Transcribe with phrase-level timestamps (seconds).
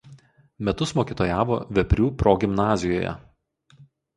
[0.69, 3.17] Metus mokytojavo Veprių progimnazijoje.